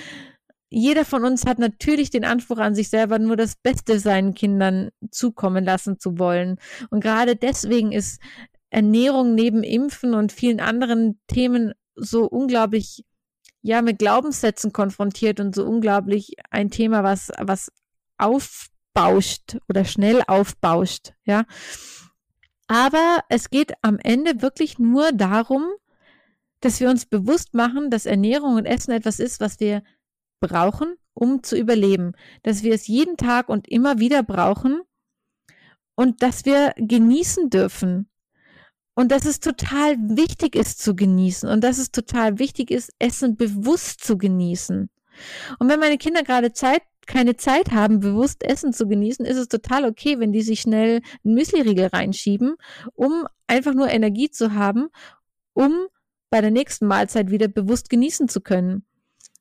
jeder 0.71 1.05
von 1.05 1.25
uns 1.25 1.47
hat 1.47 1.59
natürlich 1.59 2.11
den 2.11 2.25
Anspruch 2.25 2.59
an 2.59 2.75
sich 2.75 2.91
selber, 2.91 3.19
nur 3.19 3.37
das 3.37 3.55
Beste 3.57 4.01
seinen 4.01 4.35
Kindern 4.35 4.91
zukommen 5.11 5.65
lassen 5.65 5.99
zu 5.99 6.19
wollen. 6.19 6.59
Und 6.91 7.01
gerade 7.01 7.37
deswegen 7.37 7.93
ist 7.93 8.21
Ernährung 8.71 9.35
neben 9.35 9.63
Impfen 9.63 10.15
und 10.15 10.33
vielen 10.33 10.61
anderen 10.61 11.21
Themen 11.29 11.73
so 11.95 12.25
unglaublich, 12.25 13.05
ja, 13.63 13.83
mit 13.83 13.99
Glaubenssätzen 13.99 14.73
konfrontiert 14.73 15.39
und 15.39 15.55
so 15.55 15.65
unglaublich 15.65 16.35
ein 16.51 16.71
Thema, 16.71 17.05
was, 17.05 17.31
was 17.39 17.71
aufbauscht 18.19 19.59
oder 19.69 19.85
schnell 19.85 20.23
aufbauscht, 20.27 21.13
ja. 21.25 21.45
Aber 22.67 23.21
es 23.29 23.51
geht 23.51 23.75
am 23.83 23.99
Ende 23.99 24.43
wirklich 24.43 24.79
nur 24.79 25.13
darum, 25.13 25.65
dass 26.61 26.81
wir 26.81 26.89
uns 26.89 27.07
bewusst 27.07 27.55
machen, 27.55 27.91
dass 27.91 28.07
Ernährung 28.07 28.57
und 28.57 28.67
Essen 28.67 28.91
etwas 28.91 29.21
ist, 29.21 29.39
was 29.39 29.61
wir 29.61 29.83
brauchen, 30.41 30.97
um 31.15 31.43
zu 31.43 31.57
überleben, 31.57 32.13
dass 32.43 32.63
wir 32.63 32.75
es 32.75 32.87
jeden 32.87 33.17
Tag 33.17 33.49
und 33.49 33.69
immer 33.69 33.99
wieder 33.99 34.23
brauchen 34.23 34.81
und 35.95 36.23
dass 36.23 36.45
wir 36.45 36.75
genießen 36.77 37.51
dürfen 37.51 38.09
und 38.95 39.11
dass 39.11 39.25
es 39.25 39.41
total 39.41 39.97
wichtig 39.99 40.57
ist 40.57 40.81
zu 40.81 40.95
genießen 40.95 41.49
und 41.49 41.63
dass 41.63 41.79
es 41.79 41.91
total 41.91 42.39
wichtig 42.39 42.71
ist, 42.71 42.93
Essen 42.99 43.37
bewusst 43.37 44.05
zu 44.05 44.19
genießen. 44.19 44.91
Und 45.59 45.69
wenn 45.69 45.81
meine 45.81 45.99
Kinder 45.99 46.23
gerade 46.23 46.53
Zeit 46.53 46.83
keine 47.07 47.37
Zeit 47.37 47.71
haben, 47.71 48.01
bewusst 48.01 48.43
Essen 48.43 48.73
zu 48.73 48.89
genießen, 48.89 49.27
ist 49.27 49.37
es 49.37 49.49
total 49.49 49.85
okay, 49.85 50.19
wenn 50.19 50.33
die 50.33 50.43
sich 50.43 50.61
schnell 50.61 51.03
einen 51.25 51.35
Müsliriegel 51.35 51.87
reinschieben, 51.89 52.57
um 52.95 53.27
einfach 53.47 53.75
nur 53.75 53.91
Energie 53.91 54.31
zu 54.31 54.55
haben, 54.55 54.89
um 55.53 55.87
bei 56.31 56.41
der 56.41 56.51
nächsten 56.51 56.87
Mahlzeit 56.87 57.31
wieder 57.31 57.49
bewusst 57.49 57.91
genießen 57.91 58.29
zu 58.29 58.41
können. 58.41 58.85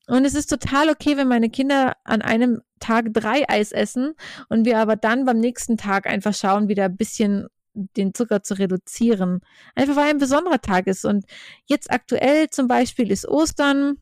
Und 0.07 0.25
es 0.25 0.35
ist 0.35 0.47
total 0.47 0.89
okay, 0.89 1.15
wenn 1.15 1.27
meine 1.27 1.49
Kinder 1.49 1.95
an 2.03 2.21
einem 2.21 2.61
Tag 2.79 3.13
drei 3.13 3.47
Eis 3.47 3.71
essen 3.71 4.13
und 4.49 4.65
wir 4.65 4.79
aber 4.79 4.95
dann 4.95 5.25
beim 5.25 5.39
nächsten 5.39 5.77
Tag 5.77 6.07
einfach 6.07 6.33
schauen, 6.33 6.67
wieder 6.67 6.85
ein 6.85 6.97
bisschen 6.97 7.47
den 7.73 8.13
Zucker 8.13 8.43
zu 8.43 8.55
reduzieren. 8.55 9.41
Einfach 9.75 9.95
weil 9.95 10.09
ein 10.09 10.17
besonderer 10.17 10.61
Tag 10.61 10.87
ist. 10.87 11.05
Und 11.05 11.25
jetzt 11.65 11.91
aktuell 11.91 12.49
zum 12.49 12.67
Beispiel 12.67 13.11
ist 13.11 13.27
Ostern. 13.27 13.97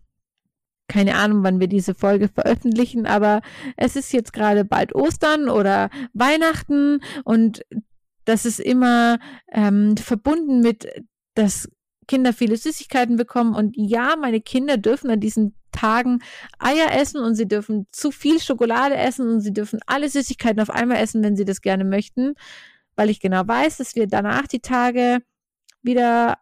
Keine 0.87 1.15
Ahnung, 1.15 1.43
wann 1.43 1.59
wir 1.59 1.67
diese 1.67 1.93
Folge 1.93 2.27
veröffentlichen, 2.33 3.05
aber 3.05 3.41
es 3.77 3.95
ist 3.95 4.11
jetzt 4.11 4.33
gerade 4.33 4.65
bald 4.65 4.93
Ostern 4.93 5.47
oder 5.47 5.89
Weihnachten 6.13 6.99
und 7.23 7.63
das 8.25 8.45
ist 8.45 8.59
immer 8.59 9.17
ähm, 9.51 9.97
verbunden 9.97 10.61
mit, 10.61 10.87
dass 11.33 11.69
Kinder 12.11 12.33
viele 12.33 12.57
Süßigkeiten 12.57 13.15
bekommen. 13.15 13.55
Und 13.55 13.73
ja, 13.77 14.17
meine 14.17 14.41
Kinder 14.41 14.75
dürfen 14.75 15.09
an 15.09 15.21
diesen 15.21 15.55
Tagen 15.71 16.21
Eier 16.59 16.91
essen 16.91 17.21
und 17.21 17.35
sie 17.35 17.47
dürfen 17.47 17.87
zu 17.93 18.11
viel 18.11 18.41
Schokolade 18.41 18.97
essen 18.97 19.29
und 19.29 19.39
sie 19.39 19.53
dürfen 19.53 19.79
alle 19.85 20.09
Süßigkeiten 20.09 20.61
auf 20.61 20.69
einmal 20.69 20.97
essen, 20.97 21.23
wenn 21.23 21.37
sie 21.37 21.45
das 21.45 21.61
gerne 21.61 21.85
möchten, 21.85 22.33
weil 22.97 23.09
ich 23.09 23.21
genau 23.21 23.47
weiß, 23.47 23.77
dass 23.77 23.95
wir 23.95 24.07
danach 24.07 24.45
die 24.47 24.59
Tage 24.59 25.19
wieder 25.83 26.37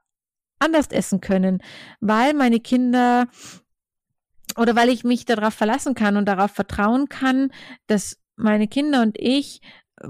anders 0.58 0.88
essen 0.88 1.22
können, 1.22 1.62
weil 2.00 2.34
meine 2.34 2.60
Kinder 2.60 3.28
oder 4.58 4.76
weil 4.76 4.90
ich 4.90 5.04
mich 5.04 5.26
darauf 5.26 5.54
verlassen 5.54 5.94
kann 5.94 6.18
und 6.18 6.26
darauf 6.26 6.50
vertrauen 6.50 7.10
kann, 7.10 7.52
dass 7.86 8.18
meine 8.38 8.68
Kinder 8.68 9.04
und 9.04 9.20
ich 9.20 9.62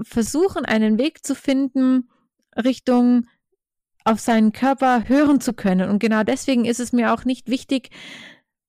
versuchen, 0.04 0.64
einen 0.64 0.96
Weg 0.96 1.26
zu 1.26 1.34
finden 1.34 2.08
Richtung 2.56 3.26
auf 4.04 4.20
seinen 4.20 4.52
Körper 4.52 5.08
hören 5.08 5.40
zu 5.40 5.52
können. 5.52 5.90
Und 5.90 5.98
genau 5.98 6.22
deswegen 6.22 6.64
ist 6.64 6.80
es 6.80 6.92
mir 6.92 7.12
auch 7.12 7.24
nicht 7.24 7.48
wichtig, 7.48 7.90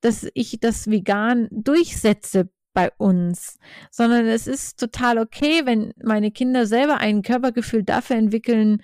dass 0.02 0.28
ich 0.34 0.60
das 0.60 0.90
vegan 0.90 1.48
durchsetze 1.52 2.50
bei 2.74 2.92
uns, 2.98 3.58
sondern 3.92 4.26
es 4.28 4.48
ist 4.48 4.80
total 4.80 5.18
okay, 5.18 5.66
wenn 5.66 5.94
meine 6.02 6.32
Kinder 6.32 6.66
selber 6.66 6.98
ein 6.98 7.22
Körpergefühl 7.22 7.84
dafür 7.84 8.16
entwickeln 8.16 8.82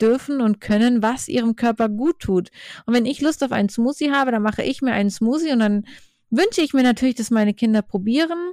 dürfen 0.00 0.40
und 0.40 0.60
können, 0.60 1.02
was 1.02 1.28
ihrem 1.28 1.54
Körper 1.54 1.88
gut 1.88 2.18
tut. 2.18 2.50
Und 2.86 2.94
wenn 2.94 3.06
ich 3.06 3.20
Lust 3.20 3.44
auf 3.44 3.52
einen 3.52 3.68
Smoothie 3.68 4.10
habe, 4.10 4.32
dann 4.32 4.42
mache 4.42 4.62
ich 4.62 4.82
mir 4.82 4.92
einen 4.92 5.10
Smoothie 5.10 5.52
und 5.52 5.60
dann 5.60 5.86
wünsche 6.30 6.62
ich 6.62 6.74
mir 6.74 6.82
natürlich, 6.82 7.14
dass 7.14 7.30
meine 7.30 7.54
Kinder 7.54 7.82
probieren. 7.82 8.52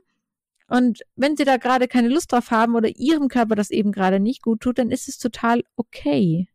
Und 0.67 1.01
wenn 1.15 1.35
sie 1.35 1.45
da 1.45 1.57
gerade 1.57 1.87
keine 1.87 2.09
Lust 2.09 2.31
drauf 2.31 2.51
haben 2.51 2.75
oder 2.75 2.89
ihrem 2.89 3.27
Körper 3.27 3.55
das 3.55 3.71
eben 3.71 3.91
gerade 3.91 4.19
nicht 4.19 4.43
gut 4.43 4.61
tut, 4.61 4.77
dann 4.77 4.91
ist 4.91 5.09
es 5.09 5.17
total 5.17 5.63
okay. 5.75 6.47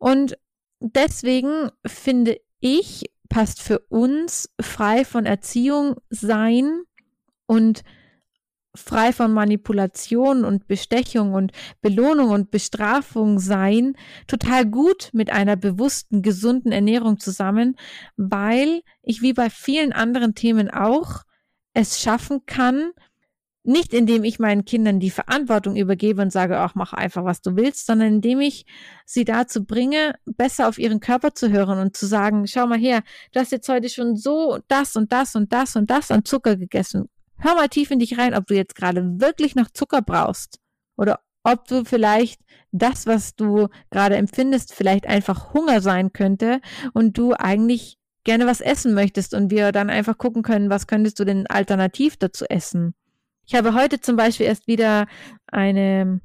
Und 0.00 0.38
deswegen 0.80 1.70
finde 1.86 2.40
ich, 2.58 3.04
passt 3.28 3.60
für 3.60 3.78
uns 3.90 4.50
frei 4.60 5.04
von 5.04 5.26
Erziehung 5.26 5.96
sein 6.08 6.82
und 7.46 7.82
frei 8.74 9.12
von 9.12 9.32
Manipulation 9.32 10.44
und 10.44 10.66
Bestechung 10.66 11.34
und 11.34 11.52
Belohnung 11.82 12.30
und 12.30 12.50
Bestrafung 12.50 13.38
sein, 13.38 13.94
total 14.26 14.64
gut 14.64 15.10
mit 15.12 15.30
einer 15.30 15.56
bewussten, 15.56 16.22
gesunden 16.22 16.72
Ernährung 16.72 17.18
zusammen, 17.18 17.76
weil 18.16 18.82
ich 19.02 19.20
wie 19.20 19.34
bei 19.34 19.50
vielen 19.50 19.92
anderen 19.92 20.34
Themen 20.34 20.70
auch 20.70 21.24
es 21.74 22.00
schaffen 22.00 22.46
kann, 22.46 22.92
nicht 23.62 23.92
indem 23.92 24.24
ich 24.24 24.38
meinen 24.38 24.64
Kindern 24.64 25.00
die 25.00 25.10
Verantwortung 25.10 25.76
übergebe 25.76 26.22
und 26.22 26.32
sage, 26.32 26.58
ach, 26.58 26.74
mach 26.74 26.92
einfach, 26.92 27.24
was 27.24 27.42
du 27.42 27.56
willst, 27.56 27.86
sondern 27.86 28.14
indem 28.14 28.40
ich 28.40 28.64
sie 29.04 29.24
dazu 29.24 29.64
bringe, 29.64 30.14
besser 30.24 30.68
auf 30.68 30.78
ihren 30.78 31.00
Körper 31.00 31.34
zu 31.34 31.50
hören 31.50 31.78
und 31.78 31.96
zu 31.96 32.06
sagen, 32.06 32.46
schau 32.46 32.66
mal 32.66 32.78
her, 32.78 33.02
du 33.32 33.40
hast 33.40 33.52
jetzt 33.52 33.68
heute 33.68 33.88
schon 33.90 34.16
so 34.16 34.58
das 34.68 34.96
und 34.96 35.12
das 35.12 35.34
und 35.34 35.52
das 35.52 35.76
und 35.76 35.90
das 35.90 36.10
an 36.10 36.24
Zucker 36.24 36.56
gegessen. 36.56 37.08
Hör 37.36 37.54
mal 37.54 37.68
tief 37.68 37.90
in 37.90 37.98
dich 37.98 38.18
rein, 38.18 38.34
ob 38.34 38.46
du 38.46 38.54
jetzt 38.54 38.74
gerade 38.74 39.20
wirklich 39.20 39.54
noch 39.54 39.70
Zucker 39.70 40.02
brauchst 40.02 40.58
oder 40.96 41.20
ob 41.42 41.66
du 41.68 41.84
vielleicht 41.84 42.40
das, 42.72 43.06
was 43.06 43.34
du 43.34 43.68
gerade 43.90 44.16
empfindest, 44.16 44.74
vielleicht 44.74 45.06
einfach 45.06 45.52
Hunger 45.52 45.80
sein 45.80 46.12
könnte 46.12 46.60
und 46.92 47.18
du 47.18 47.32
eigentlich 47.32 47.98
gerne 48.24 48.46
was 48.46 48.60
essen 48.60 48.94
möchtest 48.94 49.34
und 49.34 49.50
wir 49.50 49.72
dann 49.72 49.90
einfach 49.90 50.18
gucken 50.18 50.42
können, 50.42 50.70
was 50.70 50.86
könntest 50.86 51.18
du 51.18 51.24
denn 51.24 51.46
alternativ 51.46 52.16
dazu 52.16 52.44
essen. 52.46 52.94
Ich 53.50 53.56
habe 53.56 53.74
heute 53.74 54.00
zum 54.00 54.14
Beispiel 54.14 54.46
erst 54.46 54.68
wieder 54.68 55.08
eine, 55.48 56.20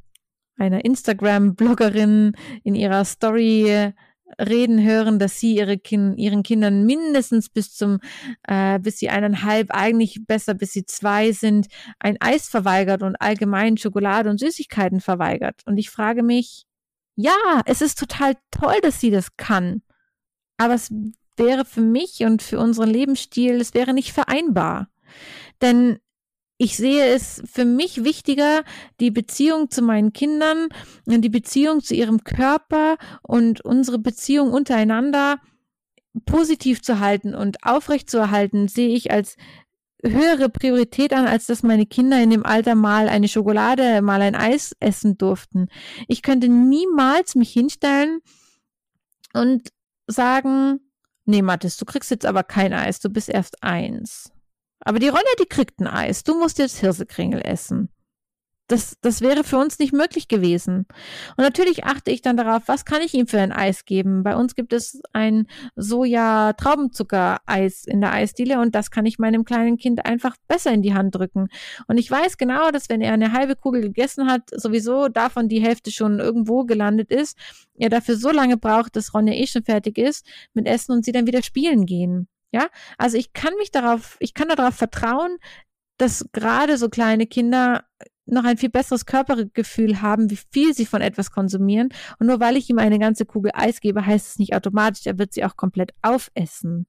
eine 0.60 0.82
Instagram-Bloggerin 0.82 2.34
in 2.64 2.76
ihrer 2.76 3.04
Story 3.04 3.94
reden 4.40 4.84
hören, 4.84 5.18
dass 5.18 5.40
sie 5.40 5.56
ihre 5.56 5.80
kind, 5.80 6.20
ihren 6.20 6.44
Kindern 6.44 6.86
mindestens 6.86 7.50
bis 7.50 7.74
zum, 7.74 7.98
äh, 8.44 8.78
bis 8.78 9.00
sie 9.00 9.10
eineinhalb, 9.10 9.72
eigentlich 9.72 10.20
besser 10.28 10.54
bis 10.54 10.74
sie 10.74 10.86
zwei 10.86 11.32
sind, 11.32 11.66
ein 11.98 12.18
Eis 12.22 12.48
verweigert 12.48 13.02
und 13.02 13.16
allgemein 13.16 13.78
Schokolade 13.78 14.30
und 14.30 14.40
Süßigkeiten 14.40 15.02
verweigert. 15.02 15.64
Und 15.66 15.80
ich 15.80 15.90
frage 15.90 16.22
mich, 16.22 16.68
ja, 17.16 17.64
es 17.66 17.82
ist 17.82 17.98
total 17.98 18.36
toll, 18.52 18.78
dass 18.84 19.00
sie 19.02 19.10
das 19.10 19.36
kann. 19.36 19.82
Aber 20.58 20.76
es 20.76 20.94
wäre 21.38 21.66
für 21.66 21.82
mich 21.82 22.20
und 22.20 22.44
für 22.44 22.60
unseren 22.60 22.92
Lebensstil, 22.92 23.56
es 23.56 23.74
wäre 23.74 23.96
nicht 23.96 24.14
vereinbar. 24.14 24.90
Denn 25.60 25.98
ich 26.58 26.78
sehe 26.78 27.06
es 27.14 27.42
für 27.46 27.66
mich 27.66 28.04
wichtiger, 28.04 28.64
die 29.00 29.12
Beziehung 29.12 29.70
zu 29.70 29.82
meinen 29.82 30.14
Kindern, 30.14 30.70
die 31.06 31.30
Beziehung 31.30 31.82
zu 31.82 31.94
ihrem 31.96 32.24
Körper 32.24 32.98
und 33.22 33.62
unsere 33.62 34.00
Beziehung 34.00 34.54
untereinander 34.54 35.40
positiv 36.26 36.82
zu 36.82 37.00
halten 37.00 37.36
und 37.36 37.64
aufrecht 37.64 38.10
zu 38.10 38.18
erhalten, 38.18 38.70
sehe 38.70 38.96
ich 38.96 39.12
als 39.12 39.36
höhere 40.02 40.50
Priorität 40.50 41.14
an, 41.14 41.26
als 41.26 41.48
dass 41.48 41.64
meine 41.64 41.86
Kinder 41.86 42.22
in 42.22 42.30
dem 42.30 42.46
Alter 42.46 42.76
mal 42.76 43.10
eine 43.10 43.28
Schokolade, 43.28 44.02
mal 44.02 44.22
ein 44.22 44.36
Eis 44.36 44.76
essen 44.80 45.18
durften. 45.18 45.68
Ich 46.08 46.22
könnte 46.22 46.48
niemals 46.48 47.36
mich 47.36 47.52
hinstellen 47.52 48.20
und 49.34 49.70
sagen, 50.08 50.80
nee, 51.26 51.42
Mathis, 51.42 51.76
du 51.78 51.86
kriegst 51.86 52.12
jetzt 52.12 52.26
aber 52.26 52.44
kein 52.44 52.72
Eis, 52.72 53.00
du 53.00 53.10
bist 53.10 53.30
erst 53.30 53.62
eins. 53.64 54.32
Aber 54.80 55.00
die 55.00 55.10
Rolle, 55.10 55.24
die 55.40 55.48
kriegt 55.48 55.80
ein 55.80 55.88
Eis. 55.88 56.24
Du 56.24 56.38
musst 56.38 56.60
jetzt 56.60 56.80
Hirsekringel 56.80 57.42
essen. 57.42 57.90
Das, 58.68 58.98
das 59.02 59.22
wäre 59.22 59.44
für 59.44 59.60
uns 59.60 59.78
nicht 59.78 59.94
möglich 59.94 60.28
gewesen. 60.28 60.88
Und 61.38 61.44
natürlich 61.44 61.84
achte 61.84 62.10
ich 62.10 62.24
dann 62.24 62.36
darauf, 62.36 62.64
was 62.66 62.84
kann 62.84 63.04
ich 63.04 63.14
ihm 63.14 63.28
für 63.28 63.40
ein 63.40 63.52
Eis 63.52 63.86
geben. 63.86 64.24
Bei 64.24 64.36
uns 64.36 64.56
gibt 64.56 64.74
es 64.74 65.00
ein 65.14 65.46
Soja-Traubenzucker-Eis 65.76 67.86
in 67.86 68.02
der 68.02 68.14
Eisdiele 68.14 68.60
und 68.60 68.74
das 68.74 68.90
kann 68.90 69.06
ich 69.06 69.20
meinem 69.20 69.46
kleinen 69.46 69.78
Kind 69.78 70.08
einfach 70.08 70.36
besser 70.48 70.72
in 70.72 70.82
die 70.82 70.96
Hand 70.96 71.14
drücken. 71.14 71.50
Und 71.88 72.00
ich 72.00 72.10
weiß 72.10 72.38
genau, 72.38 72.72
dass 72.72 72.90
wenn 72.90 73.02
er 73.02 73.14
eine 73.14 73.34
halbe 73.34 73.56
Kugel 73.56 73.82
gegessen 73.82 74.28
hat, 74.28 74.50
sowieso 74.50 75.10
davon 75.10 75.48
die 75.48 75.62
Hälfte 75.62 75.92
schon 75.92 76.20
irgendwo 76.20 76.64
gelandet 76.64 77.12
ist, 77.12 77.38
er 77.78 77.90
dafür 77.90 78.16
so 78.16 78.32
lange 78.32 78.58
braucht, 78.58 78.96
dass 78.96 79.14
Ronja 79.14 79.36
eh 79.36 79.46
schon 79.46 79.64
fertig 79.64 80.00
ist 80.00 80.26
mit 80.56 80.66
Essen 80.66 80.92
und 80.92 81.06
sie 81.06 81.12
dann 81.12 81.28
wieder 81.28 81.44
spielen 81.44 81.86
gehen. 81.86 82.28
Ja, 82.52 82.68
also 82.98 83.18
ich 83.18 83.34
kann 83.34 83.54
mich 83.58 83.72
darauf, 83.72 84.18
ich 84.20 84.34
kann 84.34 84.48
darauf 84.48 84.76
vertrauen, 84.76 85.38
dass 85.98 86.26
gerade 86.32 86.78
so 86.78 86.90
kleine 86.90 87.28
Kinder 87.28 87.84
noch 88.26 88.44
ein 88.44 88.58
viel 88.58 88.70
besseres 88.70 89.06
Körpergefühl 89.06 90.02
haben, 90.02 90.30
wie 90.30 90.40
viel 90.52 90.74
sie 90.74 90.86
von 90.86 91.02
etwas 91.02 91.32
konsumieren. 91.32 91.90
Und 92.20 92.28
nur 92.28 92.40
weil 92.40 92.58
ich 92.58 92.70
ihm 92.70 92.80
eine 92.80 93.00
ganze 93.00 93.26
Kugel 93.26 93.52
Eis 93.54 93.82
gebe, 93.82 94.06
heißt 94.06 94.28
es 94.28 94.40
nicht 94.40 94.56
automatisch, 94.56 95.06
er 95.06 95.20
wird 95.20 95.34
sie 95.34 95.46
auch 95.46 95.56
komplett 95.56 95.94
aufessen. 96.02 96.88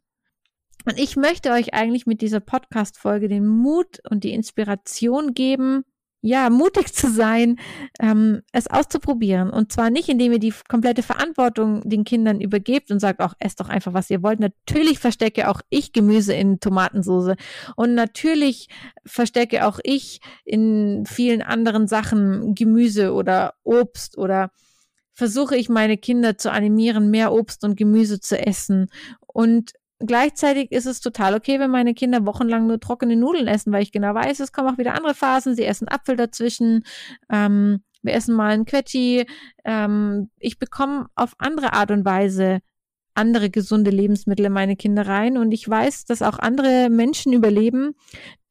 Und 0.84 0.98
ich 0.98 1.16
möchte 1.16 1.50
euch 1.50 1.74
eigentlich 1.74 2.06
mit 2.06 2.20
dieser 2.20 2.40
Podcast-Folge 2.40 3.28
den 3.28 3.46
Mut 3.46 4.00
und 4.08 4.24
die 4.24 4.32
Inspiration 4.32 5.34
geben, 5.34 5.84
ja, 6.26 6.50
mutig 6.50 6.92
zu 6.92 7.08
sein, 7.08 7.56
ähm, 8.00 8.42
es 8.50 8.66
auszuprobieren. 8.66 9.48
Und 9.50 9.70
zwar 9.70 9.90
nicht, 9.90 10.08
indem 10.08 10.32
ihr 10.32 10.40
die 10.40 10.52
komplette 10.68 11.04
Verantwortung 11.04 11.88
den 11.88 12.02
Kindern 12.02 12.40
übergebt 12.40 12.90
und 12.90 12.98
sagt, 12.98 13.20
auch 13.20 13.34
esst 13.38 13.60
doch 13.60 13.68
einfach, 13.68 13.94
was 13.94 14.10
ihr 14.10 14.24
wollt. 14.24 14.40
Natürlich 14.40 14.98
verstecke 14.98 15.48
auch 15.48 15.60
ich 15.70 15.92
Gemüse 15.92 16.34
in 16.34 16.58
Tomatensoße. 16.58 17.36
Und 17.76 17.94
natürlich 17.94 18.68
verstecke 19.04 19.66
auch 19.66 19.78
ich 19.84 20.20
in 20.44 21.04
vielen 21.06 21.42
anderen 21.42 21.86
Sachen 21.86 22.56
Gemüse 22.56 23.12
oder 23.12 23.54
Obst 23.62 24.18
oder 24.18 24.50
versuche 25.12 25.56
ich 25.56 25.68
meine 25.68 25.96
Kinder 25.96 26.36
zu 26.36 26.50
animieren, 26.50 27.08
mehr 27.08 27.32
Obst 27.32 27.62
und 27.62 27.76
Gemüse 27.76 28.18
zu 28.18 28.36
essen. 28.36 28.88
Und 29.28 29.74
Gleichzeitig 29.98 30.72
ist 30.72 30.86
es 30.86 31.00
total 31.00 31.34
okay, 31.34 31.58
wenn 31.58 31.70
meine 31.70 31.94
Kinder 31.94 32.26
wochenlang 32.26 32.66
nur 32.66 32.78
trockene 32.78 33.16
Nudeln 33.16 33.46
essen, 33.46 33.72
weil 33.72 33.82
ich 33.82 33.92
genau 33.92 34.14
weiß, 34.14 34.40
es 34.40 34.52
kommen 34.52 34.68
auch 34.68 34.78
wieder 34.78 34.94
andere 34.94 35.14
Phasen. 35.14 35.54
Sie 35.54 35.64
essen 35.64 35.88
Apfel 35.88 36.16
dazwischen. 36.16 36.84
Ähm, 37.30 37.82
wir 38.02 38.12
essen 38.12 38.34
mal 38.34 38.50
ein 38.50 38.66
Quetschi. 38.66 39.26
Ähm, 39.64 40.30
ich 40.38 40.58
bekomme 40.58 41.06
auf 41.14 41.32
andere 41.38 41.72
Art 41.72 41.90
und 41.90 42.04
Weise 42.04 42.60
andere 43.14 43.48
gesunde 43.48 43.90
Lebensmittel 43.90 44.46
in 44.46 44.52
meine 44.52 44.76
Kinder 44.76 45.06
rein. 45.06 45.38
Und 45.38 45.52
ich 45.52 45.68
weiß, 45.68 46.04
dass 46.04 46.20
auch 46.20 46.38
andere 46.38 46.90
Menschen 46.90 47.32
überleben, 47.32 47.94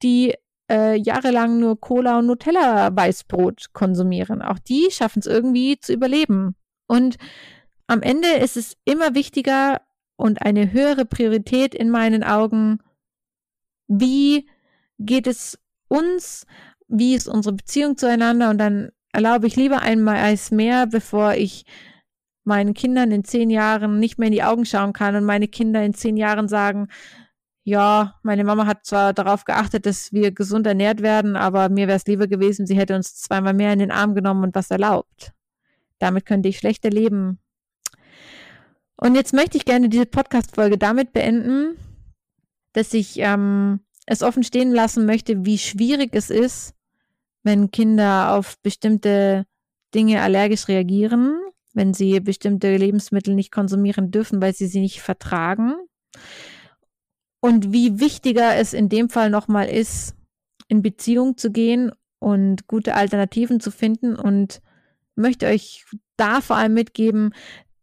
die 0.01 0.33
äh, 0.69 0.97
jahrelang 0.97 1.59
nur 1.59 1.79
Cola 1.79 2.19
und 2.19 2.25
Nutella 2.25 2.95
Weißbrot 2.95 3.73
konsumieren. 3.73 4.41
Auch 4.41 4.59
die 4.59 4.87
schaffen 4.89 5.19
es 5.19 5.27
irgendwie 5.27 5.79
zu 5.79 5.93
überleben. 5.93 6.55
Und 6.87 7.17
am 7.87 8.01
Ende 8.01 8.29
ist 8.29 8.57
es 8.57 8.75
immer 8.83 9.13
wichtiger, 9.13 9.81
und 10.15 10.41
eine 10.41 10.71
höhere 10.71 11.05
Priorität 11.05 11.75
in 11.75 11.89
meinen 11.89 12.23
Augen, 12.23 12.79
wie 13.87 14.47
geht 14.99 15.27
es 15.27 15.59
uns, 15.87 16.45
wie 16.87 17.15
ist 17.15 17.27
unsere 17.27 17.55
Beziehung 17.55 17.97
zueinander 17.97 18.49
und 18.49 18.57
dann 18.57 18.91
erlaube 19.11 19.47
ich 19.47 19.55
lieber 19.55 19.81
einmal 19.81 20.17
als 20.17 20.51
mehr, 20.51 20.87
bevor 20.87 21.33
ich 21.33 21.65
meinen 22.43 22.73
Kindern 22.73 23.11
in 23.11 23.23
zehn 23.23 23.49
Jahren 23.49 23.99
nicht 23.99 24.19
mehr 24.19 24.27
in 24.27 24.33
die 24.33 24.43
Augen 24.43 24.65
schauen 24.65 24.93
kann 24.93 25.15
und 25.15 25.25
meine 25.25 25.47
Kinder 25.47 25.83
in 25.83 25.93
zehn 25.93 26.17
Jahren 26.17 26.47
sagen, 26.47 26.87
ja, 27.63 28.13
meine 28.21 28.43
Mama 28.43 28.67
hat 28.67 28.85
zwar 28.85 29.11
darauf 29.13 29.43
geachtet, 29.43 29.87
dass 29.87 30.13
wir 30.13 30.31
gesund 30.31 30.67
ernährt 30.67 31.01
werden, 31.01 31.35
aber 31.35 31.69
mir 31.69 31.87
wäre 31.87 31.97
es 31.97 32.05
lieber 32.05 32.27
gewesen, 32.27 32.67
sie 32.67 32.77
hätte 32.77 32.95
uns 32.95 33.15
zweimal 33.15 33.55
mehr 33.55 33.73
in 33.73 33.79
den 33.79 33.91
Arm 33.91 34.13
genommen 34.13 34.43
und 34.43 34.55
was 34.55 34.69
erlaubt. 34.69 35.33
Damit 35.97 36.27
könnte 36.27 36.47
ich 36.47 36.59
schlechter 36.59 36.91
leben. 36.91 37.39
Und 38.97 39.15
jetzt 39.15 39.33
möchte 39.33 39.57
ich 39.57 39.65
gerne 39.65 39.89
diese 39.89 40.05
Podcast-Folge 40.05 40.77
damit 40.77 41.11
beenden, 41.13 41.77
dass 42.73 42.93
ich 42.93 43.19
ähm, 43.19 43.81
es 44.05 44.21
offen 44.21 44.43
stehen 44.43 44.71
lassen 44.71 45.05
möchte, 45.05 45.45
wie 45.45 45.57
schwierig 45.57 46.11
es 46.13 46.29
ist, 46.29 46.73
wenn 47.43 47.71
Kinder 47.71 48.33
auf 48.33 48.57
bestimmte 48.61 49.45
Dinge 49.93 50.21
allergisch 50.21 50.67
reagieren, 50.67 51.39
wenn 51.73 51.93
sie 51.93 52.19
bestimmte 52.19 52.75
Lebensmittel 52.75 53.35
nicht 53.35 53.51
konsumieren 53.51 54.11
dürfen, 54.11 54.41
weil 54.41 54.53
sie 54.53 54.67
sie 54.67 54.81
nicht 54.81 55.01
vertragen. 55.01 55.75
Und 57.41 57.71
wie 57.71 57.99
wichtiger 57.99 58.55
es 58.55 58.73
in 58.73 58.89
dem 58.89 59.09
Fall 59.09 59.29
nochmal 59.29 59.67
ist, 59.67 60.15
in 60.67 60.81
Beziehung 60.81 61.37
zu 61.37 61.51
gehen 61.51 61.91
und 62.19 62.67
gute 62.67 62.95
Alternativen 62.95 63.59
zu 63.59 63.71
finden 63.71 64.15
und 64.15 64.61
möchte 65.15 65.45
euch 65.45 65.85
da 66.17 66.41
vor 66.41 66.55
allem 66.55 66.73
mitgeben, 66.73 67.33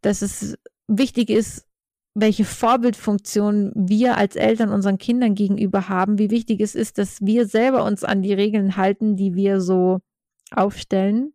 dass 0.01 0.21
es 0.21 0.57
wichtig 0.87 1.29
ist, 1.29 1.67
welche 2.15 2.45
Vorbildfunktion 2.45 3.71
wir 3.75 4.17
als 4.17 4.35
Eltern 4.35 4.69
unseren 4.69 4.97
Kindern 4.97 5.33
gegenüber 5.33 5.89
haben, 5.89 6.19
wie 6.19 6.29
wichtig 6.29 6.61
es 6.61 6.75
ist, 6.75 6.97
dass 6.97 7.21
wir 7.21 7.47
selber 7.47 7.83
uns 7.83 8.03
an 8.03 8.21
die 8.21 8.33
Regeln 8.33 8.77
halten, 8.77 9.15
die 9.15 9.33
wir 9.33 9.61
so 9.61 9.99
aufstellen. 10.51 11.33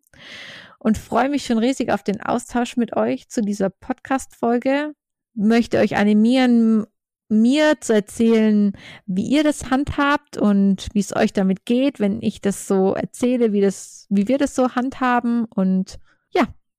Und 0.78 0.96
freue 0.96 1.28
mich 1.28 1.44
schon 1.44 1.58
riesig 1.58 1.90
auf 1.90 2.04
den 2.04 2.20
Austausch 2.20 2.76
mit 2.76 2.96
euch 2.96 3.28
zu 3.28 3.42
dieser 3.42 3.70
Podcast-Folge. 3.70 4.92
Möchte 5.34 5.78
euch 5.78 5.96
animieren, 5.96 6.87
mir 7.28 7.80
zu 7.80 7.94
erzählen, 7.94 8.72
wie 9.06 9.26
ihr 9.26 9.42
das 9.42 9.70
handhabt 9.70 10.38
und 10.38 10.88
wie 10.94 11.00
es 11.00 11.14
euch 11.14 11.32
damit 11.32 11.66
geht, 11.66 12.00
wenn 12.00 12.22
ich 12.22 12.40
das 12.40 12.66
so 12.66 12.94
erzähle, 12.94 13.52
wie 13.52 13.61
das, 13.61 14.06
wie 14.08 14.28
wir 14.28 14.38
das 14.38 14.54
so 14.54 14.74
handhaben. 14.76 15.44
Und 15.44 15.98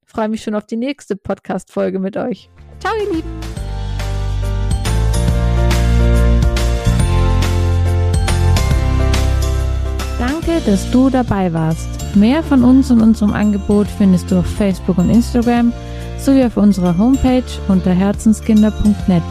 freue 0.10 0.30
mich 0.30 0.44
schon 0.44 0.56
auf 0.56 0.66
die 0.66 0.78
nächste 0.78 1.16
Podcast-Folge 1.16 2.00
mit 2.00 2.18
euch. 2.18 2.50
Ciao, 2.80 2.94
ihr 2.96 3.16
Lieben. 3.16 3.40
dass 10.66 10.90
du 10.92 11.10
dabei 11.10 11.54
warst. 11.54 11.88
Mehr 12.16 12.44
von 12.44 12.64
uns 12.64 12.92
und 12.92 13.02
unserem 13.02 13.34
Angebot 13.34 13.88
findest 13.88 14.32
du 14.32 14.40
auf 14.40 14.46
Facebook 14.46 14.98
und 14.98 15.10
Instagram 15.10 15.72
sowie 16.18 16.44
auf 16.44 16.58
unserer 16.58 16.98
Homepage 16.98 17.44
unter 17.68 17.92
herzenskinder.net 17.92 19.24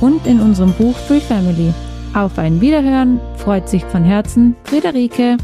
und 0.00 0.26
in 0.26 0.40
unserem 0.40 0.72
Buch 0.74 0.96
Free 1.06 1.20
Family. 1.20 1.72
Auf 2.14 2.38
ein 2.38 2.60
Wiederhören 2.60 3.20
freut 3.36 3.68
sich 3.68 3.84
von 3.84 4.04
Herzen 4.04 4.56
Friederike. 4.64 5.36